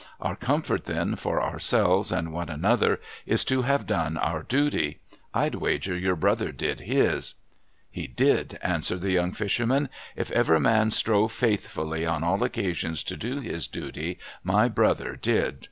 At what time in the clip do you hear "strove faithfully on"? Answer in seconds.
10.89-12.23